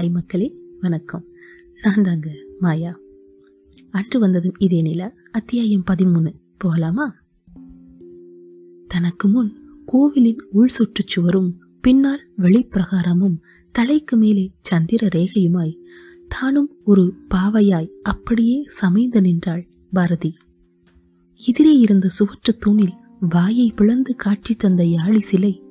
Hi 0.00 0.12
மக்களே 0.12 0.54
வணக்கம். 0.80 1.24
நான் 1.82 2.02
தாங்க 2.02 2.30
மாயா. 2.60 2.98
அன்று 3.90 4.20
வந்ததும் 4.20 4.54
இதே 4.58 4.82
நில 4.82 5.14
அத்தியாயம் 5.30 5.82
பதிமூணு. 5.90 6.34
போகலாமா? 6.58 7.14
தனக்கு 8.88 9.28
முன் 9.28 9.60
கோவிலின் 9.86 10.44
உள் 10.50 10.70
சுற்றுச்சுவரும் 10.78 11.52
பின்னால் 11.80 12.20
வெளிப்பிரகாரமும் 12.38 13.36
தலைக்கு 13.72 14.16
மேலே 14.16 14.52
சந்திர 14.60 15.08
ரேகையுமாய் 15.14 15.76
தானும் 16.28 16.70
ஒரு 16.84 17.14
பாவையாய் 17.34 17.90
அப்படியே 18.02 18.66
சமைந்து 18.82 19.20
நின்றாள் 19.20 19.68
பாரதி. 19.92 20.36
எதிரே 21.46 21.78
இருந்த 21.78 22.08
சுவற்று 22.08 22.56
தூணில் 22.56 22.94
வாயை 23.20 23.72
பிளந்து 23.76 24.14
காட்சி 24.14 24.54
தந்த 24.54 24.82
யாழி 24.82 25.18
சிலை 25.18 25.62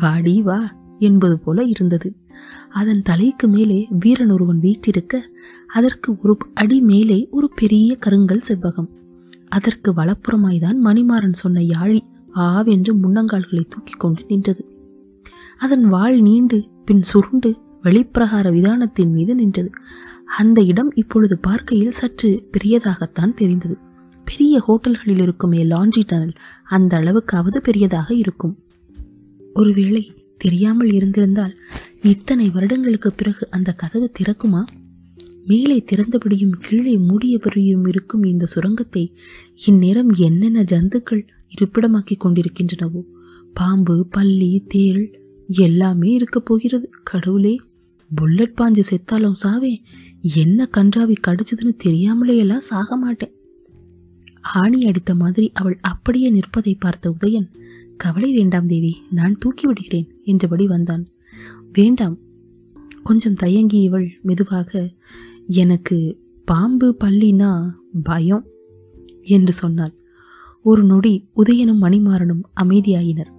வாடி 0.00 0.42
வா 0.42 0.79
என்பது 1.00 1.38
போல 1.38 1.62
இருந்தது. 1.62 2.14
அதன் 2.70 3.02
தலைக்கு 3.02 3.48
மேலே 3.48 3.86
வீரன் 3.90 4.30
ஒருவன் 4.30 4.60
வீற்றிருக்க 4.60 5.30
அதற்கு 5.66 6.16
ஒரு 6.22 6.36
அடி 6.54 6.80
மேலே 6.80 7.28
ஒரு 7.30 7.50
பெரிய 7.56 7.96
கருங்கல் 8.06 8.42
செவ்வகம். 8.48 8.88
அதற்கு 9.48 9.92
வலப்புறமாய்தான் 9.92 10.76
மணிமாறன் 10.84 11.32
சொன்ன 11.32 11.60
யாழி 11.60 12.00
ஆவென்று 12.32 12.94
முன்னங்கால்களை 12.94 13.64
தூக்கிக் 13.68 14.00
கொண்டு 14.00 14.24
நின்றது. 14.28 14.64
அதன் 15.58 15.88
வாள் 15.88 16.20
நீண்டு 16.20 16.64
பின் 16.84 17.02
சுருண்டு 17.02 17.56
வெளிப்பிரகார 17.82 18.52
விதானத்தின் 18.52 19.10
மீது 19.10 19.34
நின்றது. 19.34 19.70
அந்த 20.38 20.62
இடம் 20.62 20.92
இப்பொழுது 20.94 21.38
பார்க்கையில் 21.38 21.90
சற்று 21.90 22.48
பெரியதாகத்தான் 22.50 23.34
தெரிந்தது. 23.34 23.76
பெரிய 24.24 24.62
ஹோட்டல்களில் 24.68 25.20
இருக்குமே 25.20 25.64
லாண்ட்ரி 25.64 26.02
டனல் 26.06 26.32
அந்த 26.64 26.98
அளவுக்காவது 26.98 27.56
பெரியதாக 27.58 28.14
இருக்கும். 28.14 28.58
ஒருவேளை 29.54 30.14
தெரியாமல் 30.44 30.90
இருந்திருந்தால் 30.90 31.54
இத்தனை 32.02 32.46
வருடங்களுக்கு 32.50 33.10
பிறகு 33.12 33.44
அந்த 33.50 33.70
கதவு 33.72 34.06
திறக்குமா? 34.18 34.62
மேலே 35.46 35.76
திறந்தபடியும் 35.90 36.56
கீழே 36.58 36.94
மூடியபடியும் 36.98 37.86
இருக்கும் 37.88 38.24
இந்த 38.24 38.46
சுரங்கத்தை 38.46 39.04
இந்நேரம் 39.66 40.12
என்னென்ன 40.18 40.62
ஜந்துக்கள் 40.72 41.22
இருப்பிடமாக்கி 41.54 42.16
கொண்டிருக்கின்றனவோ? 42.24 43.02
பாம்பு 43.54 43.96
பல்லி 44.10 44.52
தேள் 44.68 45.02
எல்லாமே 45.62 46.10
இருக்க 46.12 46.38
போகிறது. 46.40 46.86
கடவுளே 47.02 47.54
புல்லட் 48.10 48.56
பாஞ்சு 48.60 48.82
செத்தாலும் 48.90 49.40
சாவே 49.42 49.72
என்ன 50.36 50.68
கன்றாவி 50.76 51.16
கடிச்சதுன்னு 51.26 51.74
தெரியாமலே 51.78 52.36
எல்லாம் 52.36 52.66
சாக 52.70 52.96
மாட்டேன். 52.96 53.34
ஆணி 54.58 54.78
அடித்த 54.84 55.12
மாதிரி 55.14 55.46
அவள் 55.54 55.78
அப்படியே 55.82 56.28
நிற்பதை 56.30 56.72
பார்த்த 56.80 57.14
உதயன் 57.20 57.48
கவலை 58.02 58.32
வேண்டாம் 58.32 58.66
தேவி 58.66 58.92
நான் 59.10 59.38
தூக்கி 59.38 59.66
விடுகிறேன் 59.66 60.08
என்றபடி 60.24 60.66
வந்தான். 60.66 61.04
வேண்டாம் 61.72 62.16
கொஞ்சம் 63.02 63.34
தயங்கி 63.34 63.78
இவள் 63.80 64.08
மெதுவாக 64.22 64.90
எனக்கு 65.46 65.98
பாம்பு 66.44 66.96
பள்ளினா 67.04 67.50
பயம் 68.02 68.46
என்று 69.22 69.52
சொன்னாள். 69.52 69.94
ஒரு 70.62 70.82
நொடி 70.84 71.14
உதயனும் 71.36 71.82
மணிமாறனும் 71.82 72.44
அமைதியாயினர். 72.62 73.32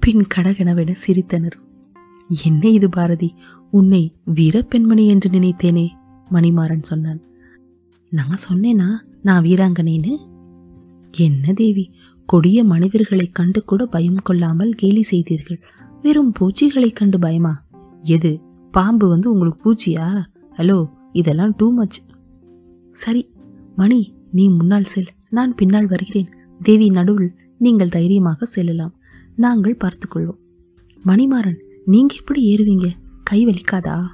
பின் 0.00 0.26
கடகெனவென 0.34 0.94
சிரித்தனர். 1.06 1.56
என்ன 2.44 2.68
இது 2.68 2.88
பாரதி 2.88 3.34
உன்னை 3.70 4.02
வீரப்பெண்மணி 4.34 5.06
என்று 5.06 5.30
நினைத்தேனே 5.30 5.86
மணிமாறன் 6.30 6.88
சொன்னான். 6.90 7.20
நான் 8.12 8.38
சொன்னேனா 8.48 8.90
நான் 9.22 9.44
வீராங்கனைன்னு? 9.44 10.14
என்ன 11.18 11.52
தேவி 11.52 11.84
கொடிய 12.28 12.64
மனிதர்களைக் 12.64 13.34
கண்டு 13.34 13.64
கூட 13.64 13.86
பயம் 13.86 14.22
கொள்ளாமல் 14.22 14.72
கேலி 14.72 15.02
செய்தீர்கள். 15.02 15.60
வெறும் 16.02 16.32
பூச்சிகளைக் 16.40 16.92
கண்டு 16.92 17.18
பயமா? 17.18 17.64
எது? 18.02 18.40
பாம்பு 18.70 19.08
வந்து 19.08 19.32
உங்களுக்கு 19.32 19.72
பூச்சியா? 19.72 20.24
ஹலோ 20.56 20.88
இதெல்லாம் 21.12 21.54
டூ 21.56 21.72
மச் 21.72 22.02
சரி 22.92 23.30
மணி 23.76 24.14
நீ 24.32 24.48
முன்னால் 24.48 24.84
செல். 24.84 25.06
நான் 25.30 25.54
பின்னால் 25.54 25.86
வருகிறேன். 25.86 26.28
தேவி 26.62 26.90
நடுவில் 26.90 27.32
நீங்கள் 27.58 27.88
தைரியமாக 27.88 28.46
செல்லலாம். 28.46 28.94
நாங்கள் 29.36 29.76
பார்த்துக்கொள்வோம். 29.84 30.38
மணிமாறன் 31.06 31.60
நீங்க 31.84 32.14
எப்படி 32.18 32.54
ஏறுவீங்க? 32.54 32.90
கை 33.24 33.46
வலிக்காதா? 33.46 34.04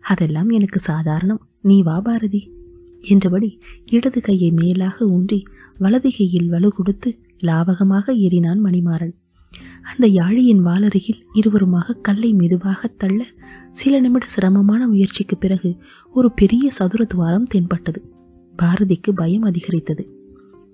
அதெல்லாம் 0.00 0.48
எனக்கு 0.48 0.78
சாதாரணம். 0.78 1.46
நீ 1.60 1.82
வா 1.82 2.00
பாரதி. 2.00 2.58
என்றபடி 3.00 3.58
இடது 3.90 4.20
கையை 4.20 4.50
மேலாக 4.50 5.06
ஊன்றி 5.06 5.42
வலது 5.78 6.10
கையில் 6.18 6.48
வலு 6.48 6.70
கொடுத்து 6.70 7.18
லாவகமாக 7.42 8.12
ஏறினான் 8.12 8.58
மணிமாறன். 8.64 9.12
அந்த 9.84 10.06
யாழியின் 10.06 10.66
வாலருகில் 10.66 11.22
இருவருமாக 11.34 12.00
கல்லை 12.00 12.34
மெதுவாக 12.34 12.88
தள்ள 12.88 13.26
சில 13.70 14.00
நிமிட 14.00 14.26
சிரமமான 14.26 14.88
முயற்சிக்கு 14.88 15.36
பிறகு 15.36 15.76
ஒரு 16.12 16.32
பெரிய 16.32 16.70
சதுர 16.70 17.04
துவாரம் 17.04 17.44
தென்பட்டது. 17.44 18.12
பாரதிக்கு 18.58 19.12
பயம் 19.14 19.42
அதிகரித்தது. 19.42 20.18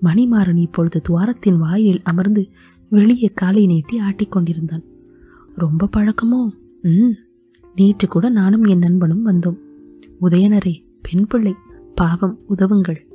மணிமாறன் 0.02 0.56
இப்பொழுது 0.56 1.00
துவாரத்தின் 1.08 1.56
வாயில் 1.56 2.00
அமர்ந்து 2.02 2.48
வெளியே 2.88 3.30
காலை 3.34 3.66
நீட்டி 3.66 4.00
ஆட்டிக்கொண்டிருந்தான் 4.00 4.82
ரொம்ப 5.56 5.88
பழக்கமோ? 5.96 6.50
ம் 6.82 7.12
நேற்று 7.74 8.08
கூட 8.08 8.28
நானும் 8.28 8.64
என் 8.64 8.78
நண்பனும் 8.78 9.26
வந்தோம். 9.26 9.56
உதயனரே 10.22 10.84
பெண் 11.02 11.26
பிள்ளை 11.26 11.54
பாவம் 11.94 12.38
உதவுங்கள். 12.48 13.06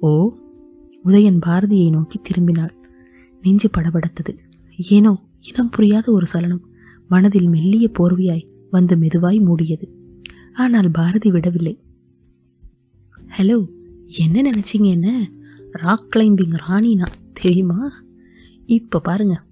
ஓ? 0.00 0.34
உதயன் 1.04 1.40
பாரதியை 1.46 1.90
நோக்கி 1.90 2.20
திரும்பினாள். 2.20 2.78
நெஞ்சு 3.42 3.70
படபடத்தது. 3.78 4.38
ஏனோ 4.76 5.26
இனம் 5.40 5.70
புரியாத 5.70 6.12
ஒரு 6.12 6.26
சலனம் 6.26 6.68
மனதில் 7.08 7.48
மெல்லிய 7.48 7.90
போர்வையாய் 7.98 8.46
வந்து 8.70 8.96
மெதுவாய் 8.96 9.40
மூடியது. 9.40 9.88
ஆனால் 10.52 10.90
பாரதி 10.90 11.30
விடவில்லை. 11.30 11.80
ஹலோ 13.38 13.66
என்ன 14.06 14.50
நினைச்சீங்க 14.50 14.84
என்ன? 14.84 15.30
ராக் 15.72 16.06
கிளைம்பிங் 16.16 16.56
ராணினா 16.68 17.06
தெரியுமா? 17.32 17.92
இப்ப 18.66 19.00
பாருங்க. 19.00 19.42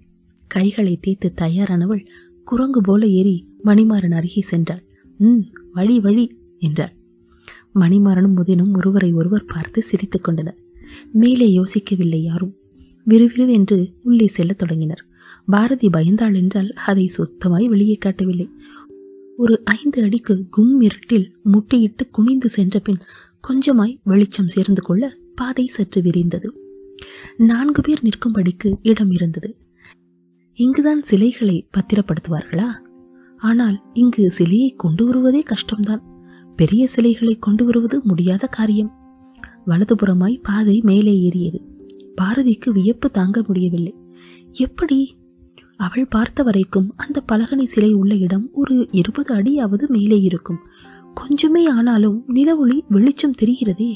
கைகளை 0.47 0.97
தேய்த்து 0.97 1.33
தயாரானவள் 1.41 2.05
குரங்கு 2.43 2.81
போல 2.81 3.07
ஏறி 3.07 3.47
மணிமாறன் 3.65 4.15
அருகே 4.15 4.43
சென்றாள். 4.51 4.83
ம் 5.17 5.39
வழி 5.73 5.99
வழி 5.99 6.37
என்றாள். 6.59 6.95
மணிமாறனும் 7.75 8.35
முதினும் 8.35 8.73
ஒருவரை 8.73 9.13
ஒருவர் 9.13 9.45
பார்த்து 9.45 9.81
சிரித்துக் 9.81 10.23
கொண்டனர். 10.23 10.57
மேலே 11.11 11.61
யோசிக்கவில்லை 11.61 12.21
யாரும். 12.21 12.55
விறுவிறுவென்று 13.09 13.93
உள்ளே 14.03 14.27
செல்லத் 14.27 14.57
தொடங்கினர். 14.57 15.05
பாரதி 15.45 15.89
பயந்தாள் 15.89 16.35
என்றால் 16.35 16.69
அதை 16.69 17.11
சுத்தமாய் 17.17 17.65
வெளியே 17.65 17.95
காட்டவில்லை. 17.95 18.49
ஒரு 19.37 19.61
ஐந்து 19.63 20.03
அடிக்கு 20.03 20.47
கும் 20.49 20.81
இருட்டில் 20.81 21.31
முட்டியிட்டு 21.45 22.09
குனிந்து 22.11 22.49
சென்ற 22.49 22.79
பின் 22.79 22.97
கொஞ்சமாய் 23.41 23.99
வெளிச்சம் 24.03 24.47
சேர்ந்து 24.47 24.81
கொள்ள 24.81 25.15
பாதை 25.35 25.67
சற்று 25.67 26.01
விரிந்தது. 26.01 26.53
நான்கு 27.37 27.81
பேர் 27.81 28.01
நிற்கும்படிக்கு 28.03 28.75
இடம் 28.81 29.11
இருந்தது. 29.11 29.57
இங்குதான் 30.53 31.03
சிலைகளை 31.03 31.67
பத்திரப்படுத்துவார்களா? 31.77 32.67
ஆனால் 33.37 33.81
இங்கு 33.93 34.31
சிலையை 34.31 34.73
கொண்டு 34.77 35.05
வருவதே 35.05 35.43
கஷ்டம்தான். 35.43 36.01
பெரிய 36.55 36.87
சிலைகளை 36.87 37.35
கொண்டு 37.35 37.65
வருவது 37.65 38.01
முடியாத 38.03 38.47
காரியம். 38.47 38.91
வலதுபுறமாய் 39.67 40.39
பாதை 40.41 40.81
மேலே 40.83 41.19
ஏறியது. 41.19 41.68
பாரதிக்கு 42.15 42.71
வியப்பு 42.71 43.11
தாங்க 43.11 43.43
முடியவில்லை. 43.47 43.95
எப்படி? 44.51 45.17
அவள் 45.77 46.07
பார்த்த 46.07 46.43
வரைக்கும் 46.43 46.93
அந்த 46.97 47.21
பலகனை 47.21 47.65
சிலை 47.65 47.93
உள்ள 47.93 48.15
இடம் 48.15 48.49
ஒரு 48.53 48.87
இருபது 48.91 49.35
அடியாவது 49.35 49.87
மேலே 49.87 50.19
இருக்கும். 50.19 50.57
கொஞ்சமே 51.13 51.67
ஆனாலும் 51.67 52.23
நிலவொளி 52.27 52.81
வெளிச்சம் 52.89 53.33
தெரிகிறதே. 53.41 53.93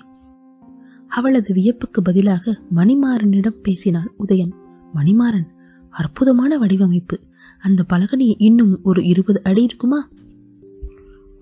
அவளது 1.08 1.54
வியப்புக்கு 1.54 2.02
பதிலாக 2.04 2.62
மணிமாறனிடம் 2.76 3.62
பேசினாள் 3.62 4.14
உதயன். 4.28 4.52
மணிமாறன் 4.94 5.46
அற்புதமான 5.90 6.58
வடிவமைப்பு. 6.58 7.20
அந்த 7.60 7.86
பலகனி 7.94 8.36
இன்னும் 8.38 8.80
ஒரு 8.84 9.06
இருபது 9.06 9.42
அடி 9.44 9.64
இருக்குமா? 9.64 10.10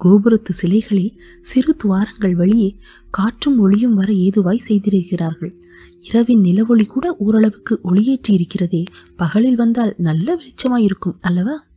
கோபுரத்து 0.04 0.52
சிலைகளில் 0.62 1.18
சிறு 1.42 1.76
துவாரங்கள் 1.76 2.36
வழியே 2.36 2.76
காற்றும் 3.10 3.60
ஒளியும் 3.60 3.94
வர 3.94 4.14
ஏதுவாய் 4.14 4.66
செய்திருக்கிறார்கள். 4.68 5.56
இரவின் 6.00 6.42
நிலவொளி 6.42 6.86
கூட 6.86 7.16
ஓரளவுக்கு 7.16 7.80
ஒளியேற்றி 7.84 8.32
இருக்கிறதே. 8.32 8.84
பகலில் 9.16 9.56
வந்தால் 9.56 9.94
நல்ல 9.98 10.36
வெளிச்சமாயிருக்கும் 10.36 11.20
அல்லவா? 11.22 11.70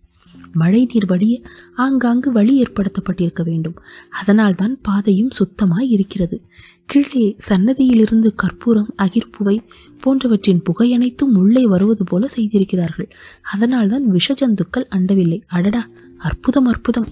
மழை 0.53 0.89
நீர் 0.93 1.07
வழிய 1.07 1.43
ஆங்காங்கு 1.75 2.33
வழி 2.33 2.63
ஏற்படுத்தப்பட்டிருக்க 2.63 3.43
வேண்டும். 3.43 3.77
அதனால்தான் 4.11 4.79
பாதையும் 4.83 5.31
சுத்தமாய் 5.39 5.89
இருக்கிறது 5.89 6.43
கீழே 6.87 7.37
சன்னதியிலிருந்து 7.49 8.35
கற்பூரம் 8.35 8.95
அகிர்ப்புவை 9.03 9.57
போன்றவற்றின் 10.01 10.63
புகை 10.63 10.93
அனைத்தும் 10.93 11.35
உள்ளே 11.37 11.65
வருவது 11.67 12.05
போல 12.05 12.29
செய்திருக்கிறார்கள். 12.29 13.11
அதனால்தான் 13.43 14.13
விஷஜந்துக்கள் 14.13 14.91
அண்டவில்லை. 14.97 15.41
அடடா 15.47 15.89
அற்புதம் 16.19 16.67
அற்புதம். 16.67 17.09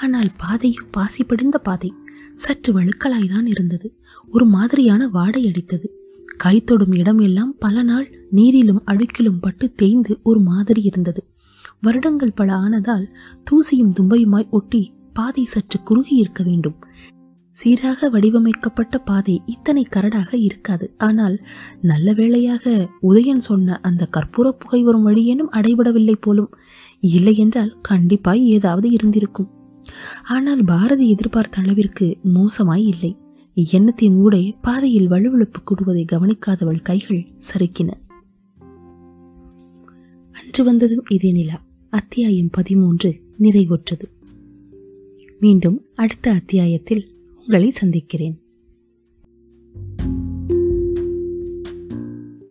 ஆனால் 0.00 0.30
பாதையும் 0.36 0.88
பாசி 0.90 1.24
படிந்த 1.24 1.58
பாதை 1.58 1.92
சற்று 2.36 2.80
வழுக்கலாய்தான் 2.80 3.46
இருந்தது. 3.46 3.98
ஒரு 4.28 4.46
மாதிரியான 4.46 5.08
வாடை 5.08 5.44
அடித்தது. 5.46 5.86
கை 6.36 6.64
தொடும் 6.64 6.92
இடம் 6.92 7.18
எல்லாம் 7.18 7.54
பல 7.58 7.82
நாள் 7.82 8.26
நீரிலும் 8.32 8.82
அழுக்கிலும் 8.86 9.40
பட்டு 9.40 9.72
தேய்ந்து 9.72 10.18
ஒரு 10.22 10.40
மாதிரி 10.40 10.82
இருந்தது. 10.82 11.26
வருடங்கள் 11.80 12.32
பல 12.32 12.54
ஆனதால் 12.54 13.06
தூசியும் 13.50 13.90
தும்பையுமாய் 14.00 14.50
ஒட்டி 14.50 14.92
பாதை 15.12 15.44
சற்று 15.44 15.82
குறுகி 15.82 16.16
இருக்க 16.16 16.44
வேண்டும். 16.44 16.74
சீராக 17.50 18.10
வடிவமைக்கப்பட்ட 18.10 18.98
பாதை 18.98 19.42
இத்தனை 19.46 19.86
கரடாக 19.96 20.34
இருக்காது. 20.34 20.94
ஆனால் 20.98 21.40
நல்ல 21.80 22.12
வேளையாக 22.12 22.88
உதயன் 23.02 23.44
சொன்ன 23.48 23.78
அந்த 23.82 24.08
கற்பூர 24.16 24.50
புகை 24.58 24.82
வரும் 24.82 25.02
வழியேனும் 25.02 25.52
அடைபடவில்லை 25.52 26.14
போலும். 26.20 26.50
இல்லையென்றால் 27.00 27.76
கண்டிப்பாய் 27.88 28.42
ஏதாவது 28.48 28.90
இருந்திருக்கும். 28.90 29.50
ஆனால் 30.24 30.64
பாரதி 30.64 31.10
எதிர்பார்த்த 31.10 31.62
அளவிற்கு 31.62 32.18
மோசமாய் 32.22 32.86
இல்லை. 32.86 33.16
எண்ணத்தின் 33.54 34.14
ஊடே 34.14 34.56
பாதையில் 34.62 35.10
வலுவிழப்பு 35.10 35.62
கூடுவதை 35.64 36.04
கவனிக்காதவள் 36.12 36.82
கைகள் 36.82 37.26
சறுக்கின. 37.52 37.92
அன்று 40.32 40.64
வந்ததும் 40.64 41.04
இதே 41.08 41.32
நிலா. 41.32 41.64
அத்தியாயம் 41.90 42.50
பதிமூன்று 42.50 43.20
நிறைவுற்றது. 43.40 44.02
மீண்டும் 45.40 45.84
அடுத்த 45.94 46.32
அத்தியாயத்தில் 46.32 47.14
உங்களை 47.36 47.70
சந்திக்கிறேன். 47.70 48.43